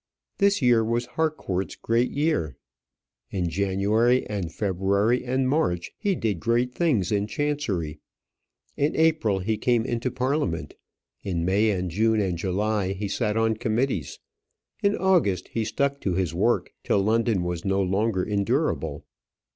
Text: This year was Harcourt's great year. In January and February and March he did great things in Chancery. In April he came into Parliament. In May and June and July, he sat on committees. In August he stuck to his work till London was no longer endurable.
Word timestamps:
This 0.39 0.63
year 0.63 0.83
was 0.83 1.05
Harcourt's 1.05 1.75
great 1.75 2.09
year. 2.09 2.57
In 3.29 3.51
January 3.51 4.25
and 4.25 4.51
February 4.51 5.23
and 5.23 5.47
March 5.47 5.91
he 5.95 6.15
did 6.15 6.39
great 6.39 6.73
things 6.73 7.11
in 7.11 7.27
Chancery. 7.27 7.99
In 8.75 8.95
April 8.95 9.37
he 9.41 9.57
came 9.59 9.85
into 9.85 10.09
Parliament. 10.09 10.73
In 11.21 11.45
May 11.45 11.69
and 11.69 11.91
June 11.91 12.19
and 12.19 12.35
July, 12.35 12.93
he 12.93 13.07
sat 13.07 13.37
on 13.37 13.57
committees. 13.57 14.17
In 14.81 14.97
August 14.97 15.49
he 15.49 15.63
stuck 15.63 16.01
to 16.01 16.15
his 16.15 16.33
work 16.33 16.73
till 16.83 17.03
London 17.03 17.43
was 17.43 17.63
no 17.63 17.79
longer 17.79 18.23
endurable. 18.23 19.05